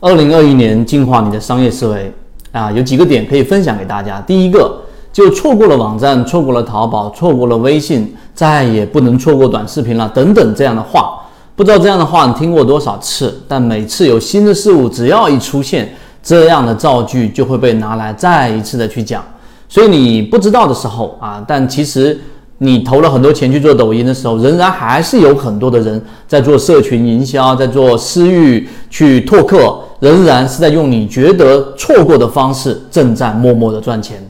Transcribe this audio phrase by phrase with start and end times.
[0.00, 2.12] 二零二一年进化你的商业思维
[2.52, 4.20] 啊，有几个点可以分享给大家。
[4.20, 4.80] 第一个，
[5.12, 11.18] 就错过了网站，错过了淘宝，错过了微信，再也不能错过短视频了，等等这样的话，
[11.56, 13.42] 不知道这样的话你听过多少次？
[13.48, 19.20] 但每次有新的事物，只要一出现，这样的造句就会被拿来再一次的去讲。
[19.68, 22.16] 所以你不知道的时候啊，但其实。
[22.60, 34.22] 你投了很多钱去做抖音的时候，仍然还是有很多的人在做社群营销，在做私域去拓客，仍然是在用你觉得错过的方式，正在默默的赚钱。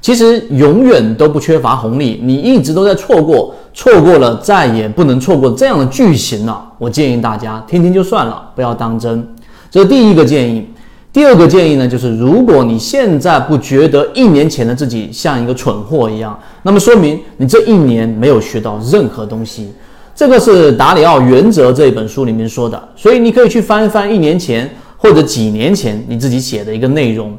[0.00, 6.62] 其实永远都不缺乏红利，你一直都在错过，错过了再也不能错过这样的剧情了。
[6.78, 9.26] 我建议大家听听就算了，不要当真。
[9.70, 10.68] 这是第一个建议。
[11.10, 19.72] 第二个建议呢，就是如果你现在不觉得一年前的自己像一个蠢货一样，那么说明你这一年没有学到任何东西。
[20.14, 24.68] 这个是达里奥原则这一本书里面说的，所以你可以去翻一翻一年前
[25.04, 27.32] 或者几年前你自己写的一个内容，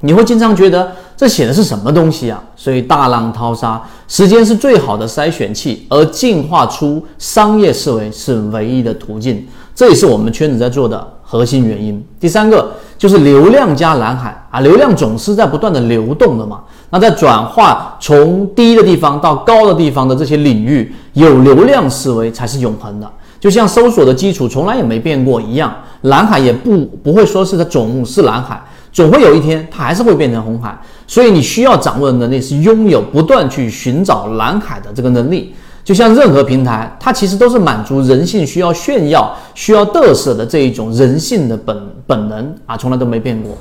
[0.00, 2.42] 你会经常觉得这写的是什么东西啊？
[2.54, 9.46] 所以大浪淘沙，时间是最好的筛选器，而进化出商业思维是唯一的途径。
[9.74, 12.04] 这也是我们圈子在做的核心原因。
[12.20, 12.74] 第三个。
[12.98, 16.62] 就是流量加蓝海啊，流量总是在不断的流动的嘛。
[16.90, 23.08] 那在转化从低的地方到高的地方的这些领域，有流量思维才是永恒的。
[23.38, 30.78] 就像搜索的基础从来也没变过一样，蓝海也不不会说是它总是蓝海，总会有一天它还是会变成红海。
[31.06, 35.54] 所以你需要掌握的能力是拥有不断去寻找蓝海的这个能力。
[35.84, 41.74] 就像任何平台，它其实都是满足人性需要炫耀、需要嘚瑟的这一种人性的本
[42.06, 43.56] 本能啊，从来都没变过。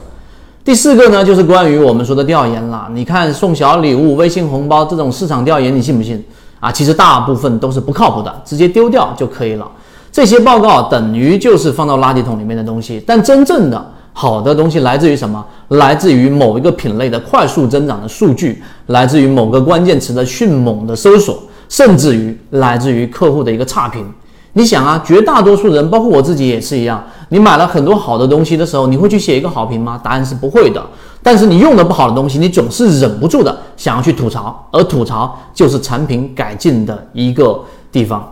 [0.66, 2.90] 第四个呢，就是关于我们说的调研了。
[2.94, 6.22] 你看送小礼物、微信红包这种市场调研，你信不信
[6.60, 6.70] 啊？
[6.70, 9.66] 其实大部分都是不靠谱的，直接丢掉就可以了。
[10.12, 13.04] 这些报告等于就是放到垃圾桶里面的东西。
[13.06, 15.46] 但真正的好的东西来自于什么？
[15.70, 21.40] 来自于某一个品类的快速增长的数据，来自于某个关键词的迅猛的搜索。
[21.70, 24.10] 甚至于来自于客户的一个差评，
[24.54, 30.00] 你想啊，绝大多数人，包括我自己也是一样，你买了很多好的东西的时候，你会去写一个好评吗？
[30.02, 30.82] 答案是不会的。
[31.22, 37.60] 但是你用的不好的东西，你总是忍不住的想要去吐槽，而吐槽就是产品改进的一个
[37.92, 38.26] 地方。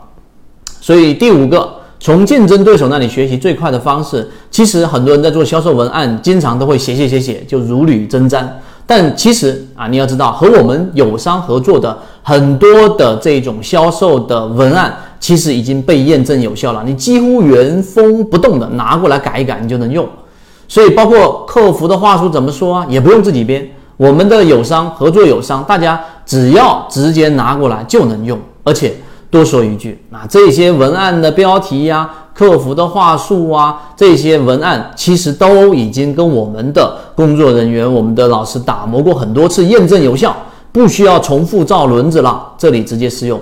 [0.86, 1.68] 所以第五个，
[2.00, 8.46] 从竞争对手那里学习最快的方式，其实很多人在做销售文案，经常都会写写写写，就如履针毡。
[8.86, 16.84] 但其实啊，你要知道，和我们友商合作的很多的这种销售的文案，其实已经被验证有效了。
[16.86, 20.08] 你几乎原封不动的拿过来改一改，你就能用。
[20.68, 23.68] 所以，包括客服的话术怎么说啊，也不用自己编。
[23.98, 28.94] 我们的友商合作友商，大家只要直接拿过来就能用，而且。
[29.36, 40.34] 多说一句，那这些文案的标题呀、客服的话术啊，这些文案其实都已经跟我们的工作人员、我们的老师打磨过很多次，验证有效，
[40.72, 42.54] 不需要重复造轮子了。
[42.58, 43.38] 这里直接适用。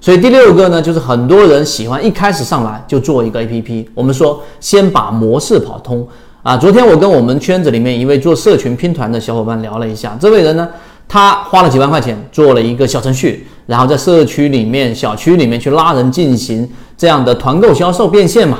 [0.00, 3.86] 所以第六个呢，就是很多人喜欢一开始上来就做一个 APP。
[3.94, 6.04] 我们说先把模式跑通
[6.42, 6.56] 啊。
[6.56, 10.68] 昨天我跟我们圈子里面一位做社群拼团的小伙伴聊了一下，这位人呢。
[11.12, 18.58] 他花了几万块钱做了一个小程序，然后在社区里面、小区里面去拉人进行这样的团购销售变现嘛？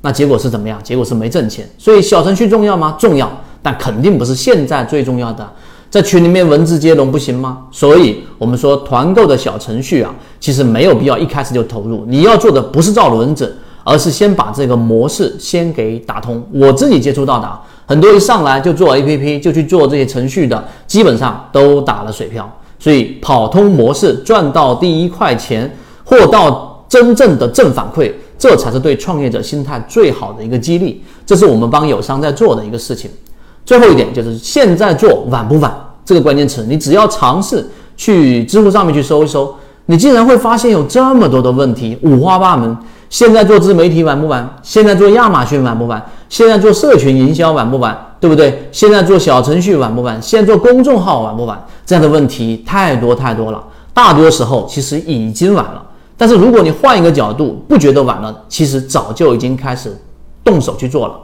[0.00, 0.80] 那结果是怎么样？
[0.82, 1.68] 结果是没挣钱。
[1.76, 2.96] 所以小程序重要吗？
[2.98, 3.30] 重要，
[3.60, 5.46] 但肯定不是现在最重要的。
[5.90, 7.64] 在群里面文字接龙不行吗？
[7.70, 12.06] 所以我们说团购的小程序啊，其实没有必要一开始就投入。
[12.08, 16.42] 你要做的不是造轮子，而是先把这个模式先给打通。
[16.50, 17.60] 我自己接触到的啊。
[17.84, 22.50] 很多一上来就做 A P P 就去做这些程序的，基本上都打了水漂。
[22.86, 25.68] 所以跑通模式赚到第一块钱，
[26.04, 31.02] 获到真正的正反馈，这才是对创业者心态最好的一个激励。
[31.26, 33.10] 这是我们帮友商在做的一个事情。
[33.64, 39.52] 最后一点就是现在做晚不晚这个关键词，你只要尝试去知乎上面去搜一搜，
[39.86, 42.76] 你竟然会发现有这么多的问题，五花八门。
[43.10, 44.48] 现在做自媒体晚不晚？
[44.62, 46.00] 现在做亚马逊晚不晚？
[46.28, 47.96] 现在做社群营销晚不晚？
[48.18, 48.68] 对不对？
[48.72, 50.20] 现在做小程序晚不晚？
[50.20, 51.62] 现在做公众号晚不晚？
[51.84, 53.62] 这样的问题太多太多了，
[53.92, 55.82] 大多时候其实已经晚了。
[56.16, 59.96] 但是如果你换一个角度，不觉得晚了，其实早就已经开始
[60.42, 61.14] 动手去做了。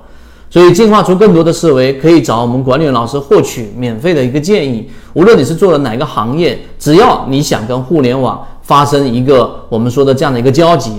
[0.50, 4.86] 所以进化出更多的思维，可以找我们管理员老师获取免费的一个建议。
[5.14, 10.92] 无论你是做了哪个行业，只要你想跟互联网发生一个我们说的这样的一个交集。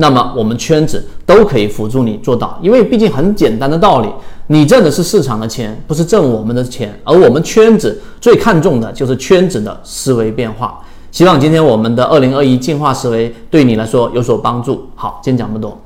[0.00, 4.08] 那么我们圈子都可以辅助你做到，因为毕竟很简单的道理，
[4.46, 10.80] 你挣的是市场的钱，不是挣我们的钱，而我们圈子最看重的就是圈子的思维变化。
[11.12, 14.88] 希望今天我们的二零二一进化思维对你来说有所帮助。
[14.94, 15.78] 好，今天讲不多。